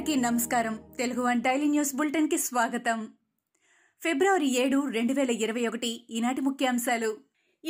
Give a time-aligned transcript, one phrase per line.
[0.00, 2.98] అందరికీ నమస్కారం Telugu one daily news బులెటిన్కి స్వాగతం
[4.02, 7.10] ఫిబ్రవరి ఏడు రెండు వేల ఇరవై ఒకటి ఈనాటి ముఖ్యాంశాలు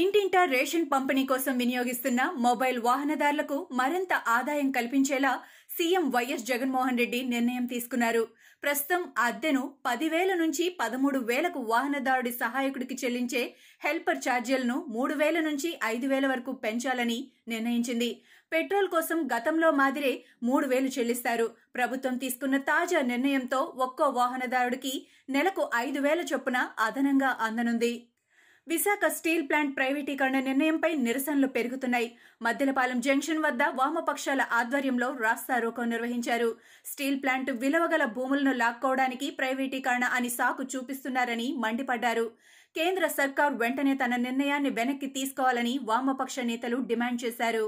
[0.00, 5.33] ఇంటింటా రేషన్ పంపిణీ కోసం వినియోగిస్తున్న మొబైల్ వాహనదారులకు మరింత ఆదాయం కల్పించేలా
[5.71, 8.23] సీఎం వైఎస్ జగన్మోహన్ రెడ్డి నిర్ణయం తీసుకున్నారు
[8.63, 13.43] ప్రస్తుతం అద్దెను పదివేల నుంచి పదమూడు వేలకు వాహనదారుడి సహాయకుడికి చెల్లించే
[13.83, 17.19] హెల్పర్ ఛార్జీలను మూడు వేల నుంచి ఐదు వేల వరకు పెంచాలని
[17.49, 18.11] నిర్ణయించింది
[18.53, 20.13] పెట్రోల్ కోసం గతంలో మాదిరే
[20.43, 21.47] మూడు వేలు చెల్లిస్తారు
[21.75, 24.95] ప్రభుత్వం తీసుకున్న తాజా నిర్ణయంతో ఒక్కో వాహనదారుడికి
[25.29, 27.93] నెలకు ఐదు వేల చొప్పున అదనంగా అందనుంది
[28.71, 32.09] విశాఖ స్టీల్ ప్లాంట్ ప్రైవేటీకరణ నిర్ణయంపై నిరసనలు పెరుగుతున్నాయి
[32.41, 36.51] మద్దెలపాలెం జంక్షన్ వద్ద వామపక్షాల ఆధ్వర్యంలో రాస్తారోకం నిర్వహించారు
[36.87, 42.27] స్టీల్ ప్లాంట్ విలువగల భూములను లాక్కోవడానికి ప్రైవేటీకరణ అని సాకు చూపిస్తున్నారని మండిపడ్డారు
[42.77, 47.67] కేంద్ర సర్కార్ వెంటనే తన నిర్ణయాన్ని వెనక్కి తీసుకోవాలని వామపక్ష నేతలు డిమాండ్ చేశారు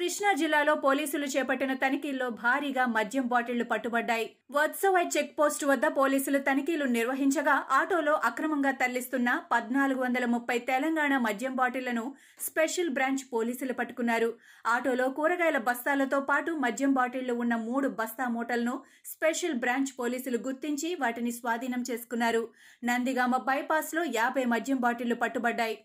[0.00, 4.24] కృష్ణా జిల్లాలో పోలీసులు చేపట్టిన తనిఖీల్లో భారీగా మద్యం బాటిళ్లు పట్టుబడ్డాయి
[4.52, 11.52] వత్సవై చెక్ పోస్టు వద్ద పోలీసులు తనిఖీలు నిర్వహించగా ఆటోలో అక్రమంగా తరలిస్తున్న పద్నాలుగు వందల ముప్పై తెలంగాణ మద్యం
[11.58, 12.04] బాటిళ్లను
[12.40, 14.30] స్పెషల్ బ్రాంచ్ పోలీసులు పట్టుకున్నారు
[14.68, 18.76] ఆటోలో కూరగాయల బస్తాలతో పాటు మద్యం బాటిళ్లు ఉన్న మూడు బస్తా మూటలను
[19.06, 22.42] స్పెషల్ బ్రాంచ్ పోలీసులు గుర్తించి వాటిని స్వాధీనం చేసుకున్నారు
[22.82, 25.78] నందిగామ బైపాస్లో యాభై మద్యం బాటిళ్లు పట్టుబడ్డాయి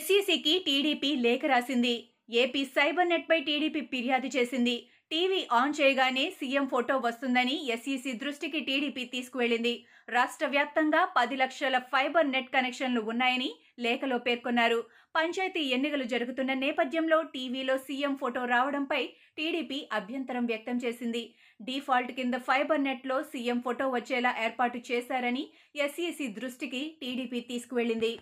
[0.00, 1.96] ఎస్సీసీకి టీడీపీ లేఖ రాసింది
[2.28, 4.76] ఏపీ సైబర్ నెట్పై టీడీపీ ఫిర్యాదు చేసింది
[5.10, 9.72] టీవీ ఆన్ చేయగానే సీఎం ఫోటో వస్తుందని ఎస్ఈసీ దృష్టికి టీడీపీ తీసుకువెళ్లింది
[10.08, 13.48] రాష్ట్ర వ్యాప్తంగా పది లక్షల ఫైబర్ నెట్ కనెక్షన్లు ఉన్నాయని
[13.78, 14.80] లేఖలో పేర్కొన్నారు
[15.14, 19.02] పంచాయతీ ఎన్నికలు జరుగుతున్న నేపథ్యంలో టీవీలో సీఎం ఫోటో రావడంపై
[19.38, 21.22] టీడీపీ అభ్యంతరం వ్యక్తం చేసింది
[21.60, 25.44] డిఫాల్ట్ కింద ఫైబర్ నెట్లో సీఎం ఫోటో వచ్చేలా ఏర్పాటు చేశారని
[25.78, 28.12] ఎస్ఈసీ దృష్టికి టీడీపీ తీసుకువెళ్లింది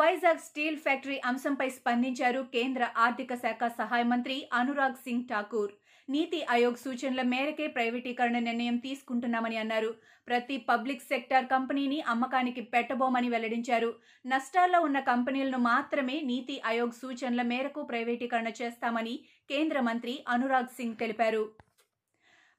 [0.00, 5.72] వైజాగ్ స్టీల్ ఫ్యాక్టరీ అంశంపై స్పందించారు కేంద్ర ఆర్థిక శాఖ సహాయ మంత్రి అనురాగ్ సింగ్ ఠాకూర్
[6.08, 9.90] నీతి ఆయోగ్ సూచనల మేరకే ప్రైవేటీకరణ నిర్ణయం తీసుకుంటున్నామని అన్నారు
[10.28, 13.90] ప్రతి పబ్లిక్ సెక్టార్ కంపెనీని అమ్మకానికి పెట్టబోమని వెల్లడించారు
[14.24, 19.14] నష్టాల్లో ఉన్న కంపెనీలను మాత్రమే నీతి ఆయోగ్ సూచనల మేరకు ప్రైవేటీకరణ చేస్తామని
[19.50, 21.44] కేంద్ర మంత్రి అనురాగ్ సింగ్ తెలిపారు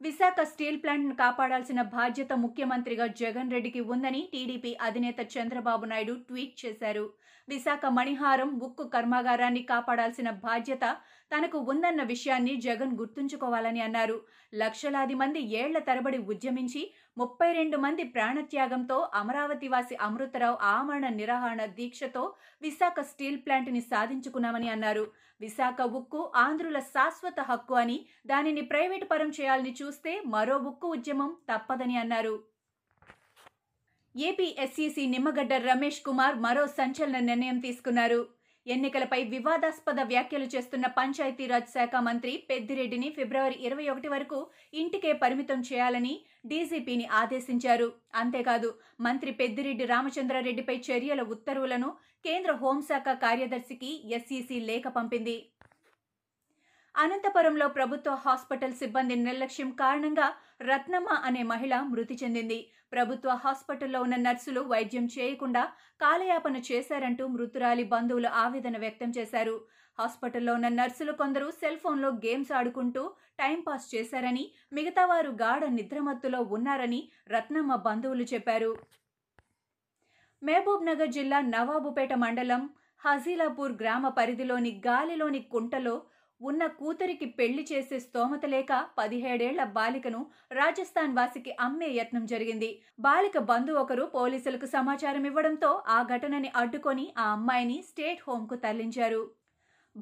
[0.03, 7.05] విశాఖ స్టీల్ ప్లాంట్ను కాపాడాల్సిన బాధ్యత ముఖ్యమంత్రిగా జగన్ రెడ్డికి ఉందని టీడీపీ అధినేత చంద్రబాబు నాయుడు ట్వీట్ చేశారు
[7.47, 10.85] విశాఖ మణిహారం ఉక్కు కర్మాగారాన్ని కాపాడాల్సిన బాధ్యత
[11.31, 14.17] తనకు ఉందన్న విషయాన్ని జగన్ గుర్తుంచుకోవాలని అన్నారు
[14.53, 16.81] లక్షలాది మంది ఏళ్ల తరబడి ఉద్యమించి
[17.17, 22.23] ముప్పై రెండు మంది ప్రాణత్యాగంతో అమరావతివాసి అమృతరావు ఆమరణ నిరాహరణ దీక్షతో
[22.61, 25.03] విశాఖ స్టీల్ ప్లాంట్ని సాధించుకున్నామని అన్నారు
[25.41, 27.97] విశాఖ ఉక్కు ఆంధ్రుల శాశ్వత హక్కు అని
[28.25, 32.35] దానిని ప్రైవేటు పరం చేయాలని చూస్తే మరో ఉక్కు ఉద్యమం తప్పదని అన్నారు
[34.15, 38.21] ఏపీ ఎస్సీసీ నిమ్మగడ్డ రమేష్ కుమార్ మరో సంచలన నిర్ణయం తీసుకున్నారు
[38.65, 44.39] ఎన్నికలపై వివాదాస్పద వ్యాఖ్యలు చేస్తున్న పంచాయతీరాజ్ శాఖ మంత్రి పెద్దిరెడ్డిని ఫిబ్రవరి ఇరవై ఒకటి వరకు
[44.73, 46.13] ఇంటికే పరిమితం చేయాలని
[46.45, 47.89] డీజీపీని ఆదేశించారు
[48.15, 48.69] అంతేకాదు
[48.99, 51.89] మంత్రి పెద్దిరెడ్డి రామచంద్రారెడ్డిపై చర్యల ఉత్తర్వులను
[52.25, 55.35] కేంద్ర హోంశాఖ కార్యదర్శికి ఎస్ఈసీ లేఖ పంపింది
[56.95, 60.27] అనంతపురంలో ప్రభుత్వ హాస్పిటల్ సిబ్బంది నిర్లక్ష్యం కారణంగా
[60.63, 62.59] రత్నమ్మ అనే మహిళ మృతి చెందింది
[62.93, 65.63] ప్రభుత్వ హాస్పిటల్లో ఉన్న నర్సులు వైద్యం చేయకుండా
[66.01, 69.55] కాలయాపన చేశారంటూ మృతురాలి బంధువులు ఆవేదన వ్యక్తం చేశారు
[69.97, 73.01] హాస్పిటల్లో ఉన్న నర్సులు కొందరు సెల్ ఫోన్లో గేమ్స్ ఆడుకుంటూ
[73.39, 74.45] టైంపాస్ చేశారని
[74.73, 77.01] మిగతా వారు గాఢ నిద్రమత్తులో ఉన్నారని
[77.31, 78.71] రత్నమ్మ బంధువులు చెప్పారు
[80.41, 82.63] మహబూబ్ నగర్ జిల్లా నవాబుపేట మండలం
[83.01, 85.95] హజీలాపూర్ గ్రామ పరిధిలోని గాలిలోని కుంటలో
[86.43, 90.21] ఉన్న కూతురికి పెళ్లి చేసే స్తోమత లేక పదిహేడేళ్ల బాలికను
[90.53, 92.69] రాజస్థాన్ వాసికి అమ్మే యత్నం జరిగింది
[92.99, 99.21] బాలిక బంధు ఒకరు పోలీసులకు సమాచారం ఇవ్వడంతో ఆ ఘటనని అడ్డుకొని ఆ అమ్మాయిని స్టేట్ హోంకు తరలించారు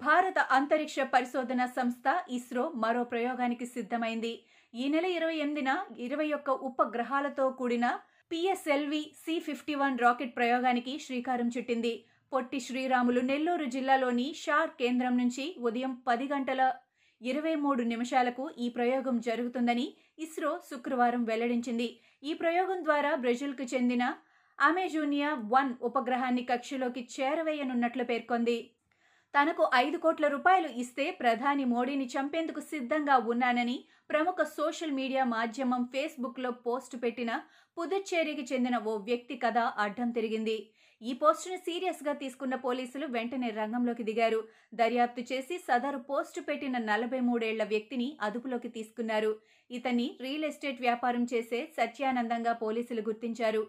[0.00, 2.08] భారత అంతరిక్ష పరిశోధన సంస్థ
[2.32, 4.34] ఇస్రో మరో ప్రయోగానికి సిద్ధమైంది
[4.74, 5.72] ఈ నెల ఇరవై ఎనిమిదిన
[6.00, 7.88] ఇరవై ఒక్క ఉపగ్రహాలతో కూడిన
[8.32, 11.94] PSLV C fifty one rocket ప్రయోగానికి శ్రీకారం చుట్టింది
[12.32, 16.62] పొట్టి శ్రీరాములు నెల్లూరు జిల్లాలోని షార్ కేంద్రం నుంచి ఉదయం పది గంటల
[17.22, 19.86] ఇరవై మూడు నిమిషాలకు ఈ ప్రయోగం జరుగుతుందని
[20.20, 21.88] ఇస్రో శుక్రవారం వెల్లడించింది
[22.24, 24.04] ఈ ప్రయోగం ద్వారా బ్రెజిల్కు చెందిన
[24.60, 28.58] అమెజూనియా వన్ ఉపగ్రహాన్ని కక్షలోకి చేరవేయనున్నట్లు పేర్కొంది
[29.34, 33.78] తనకు ఐదు కోట్ల రూపాయలు ఇస్తే ప్రధాని మోడీని చంపేందుకు సిద్ధంగా ఉన్నానని
[34.10, 37.32] ప్రముఖ సోషల్ మీడియా మాధ్యమం ఫేస్బుక్లో పోస్టు పెట్టిన
[37.78, 40.58] పుదుచ్చేరికి చెందిన ఓ వ్యక్తి కథ అడ్డం తిరిగింది
[41.02, 44.40] ఈ పోస్టును సీరియస్గా తీసుకున్న పోలీసులు వెంటనే రంగంలోకి దిగారు
[44.74, 49.32] దర్యాప్తు చేసి సదరు పోస్టు పెట్టిన నలభై మూడేళ్ల వ్యక్తిని అదుపులోకి తీసుకున్నారు
[49.70, 53.64] ఇతన్ని రియల్ ఎస్టేట్ వ్యాపారం చేసే సత్యానందంగా పోలీసులు గుర్తించారు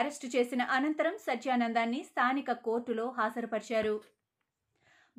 [0.00, 3.96] అరెస్టు చేసిన అనంతరం సత్యానందాన్ని స్థానిక కోర్టులో హాజరుపరిచారు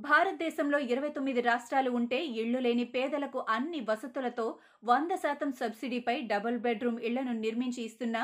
[0.00, 4.45] భారతదేశంలో ఇరవై తొమ్మిది రాష్ట్రాలు ఉంటే ఇళ్లు లేని పేదలకు అన్ని వసతులతో
[4.83, 8.17] వంద శాతం సబ్సిడీపై డబుల్ బెడ్రూమ్ ఇళ్లను నిర్మించి ఇస్తున్న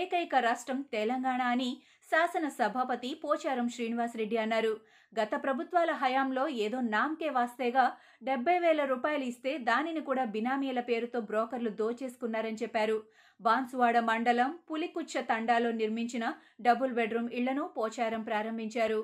[0.00, 1.70] ఏకైక రాష్ట్రం తెలంగాణ అని
[2.08, 4.74] శాసన సభాపతి పోచారం శ్రీనివాసరెడ్డి అన్నారు
[5.12, 7.84] గత ప్రభుత్వాల హయాంలో ఏదో నామ్కే వాస్తేగా
[8.22, 12.96] డెబ్బై వేల రూపాయలు ఇస్తే దానిని కూడా బినామీల పేరుతో బ్రోకర్లు దోచేసుకున్నారని చెప్పారు
[13.40, 16.24] బాన్సువాడ మండలం పులికుచ్చ తండాలో నిర్మించిన
[16.62, 19.00] డబుల్ బెడ్రూమ్ ఇళ్లను పోచారం ప్రారంభించారు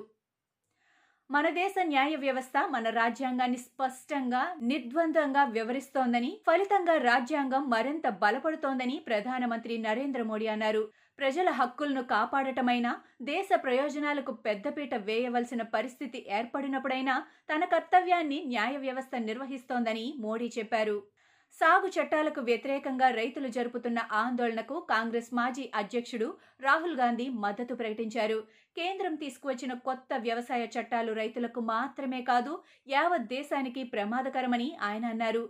[1.31, 4.41] మన దేశ న్యాయ వ్యవస్థ మన రాజ్యాంగాన్ని స్పష్టంగా
[4.63, 10.83] నిర్ద్వందంగా వివరిస్తోందని ఫలితంగా రాజ్యాంగం మరింత బలపడుతోందని ప్రధానమంత్రి నరేంద్ర మోడీ అన్నారు
[11.19, 12.91] ప్రజల హక్కులను కాపాడటమైనా
[13.25, 17.15] దేశ ప్రయోజనాలకు పెద్దపీట వేయవలసిన పరిస్థితి ఏర్పడినప్పుడైనా
[17.49, 20.97] తన కర్తవ్యాన్ని న్యాయ వ్యవస్థ నిర్వహిస్తోందని మోడీ చెప్పారు
[21.55, 26.27] సాగు చట్టాలకు వ్యతిరేకంగా రైతులు జరుపుతున్న ఆందోళనకు కాంగ్రెస్ మాజీ అధ్యక్షుడు
[26.63, 28.37] రాహుల్ గాంధీ మద్దతు ప్రకటించారు
[28.77, 32.53] కేంద్రం తీసుకువచ్చిన కొత్త వ్యవసాయ చట్టాలు రైతులకు మాత్రమే కాదు
[32.89, 35.43] యావత్ దేశానికి ప్రమాదకరమని ఆయన అన్నారు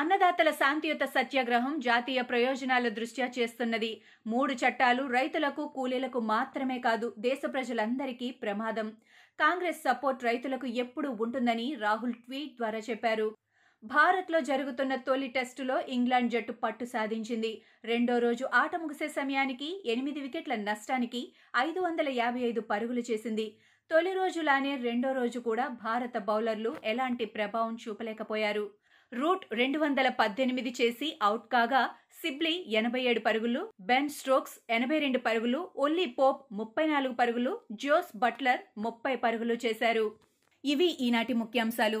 [0.00, 3.92] అన్నదాతల శాంతియుత సత్యాగ్రహం జాతీయ ప్రయోజనాల దృష్ట్యా చేస్తున్నది
[4.26, 8.90] మూడు చట్టాలు రైతులకు కూలీలకు మాత్రమే కాదు దేశ ప్రజలందరికీ ప్రమాదం
[9.38, 13.28] కాంగ్రెస్ సపోర్ట్ రైతులకు ఎప్పుడూ ఉంటుందని రాహుల్ ట్వీట్ ద్వారా చెప్పారు
[13.82, 17.52] భారత్లో జరుగుతున్న తొలి టెస్టులో ఇంగ్లాండ్ జట్టు పట్టు సాధించింది
[17.84, 21.20] రెండో రోజు ఆట ముగిసే సమయానికి ఎనిమిది వికెట్ల నష్టానికి
[21.60, 23.46] ఐదు వందల యాభై ఐదు పరుగులు చేసింది
[23.90, 28.66] తొలి రోజులానే రెండో రోజు కూడా భారత బౌలర్లు ఎలాంటి ప్రభావం చూపలేకపోయారు
[29.12, 31.82] రూట్ రెండు వందల పద్దెనిమిది చేసి అవుట్ కాగా
[32.20, 37.52] సిబ్లీ ఎనభై ఏడు పరుగులు బెన్ స్ట్రోక్స్ ఎనభై రెండు పరుగులు ఒల్లీ పోప్ ముప్పై నాలుగు పరుగులు
[37.80, 40.06] జోస్ బట్లర్ ముప్పై పరుగులు చేశారు
[40.64, 42.00] ఇవి ఈనాటి ముఖ్యాంశాలు